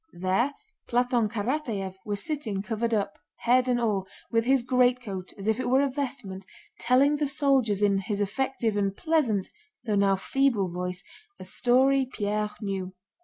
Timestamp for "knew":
12.61-12.93